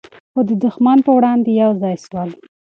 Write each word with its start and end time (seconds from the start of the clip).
خو 0.33 0.39
د 0.49 0.51
دښمن 0.63 0.97
په 1.05 1.11
وړاندې 1.17 1.49
یو 1.61 1.71
ځای 1.81 1.95
سول. 2.05 2.29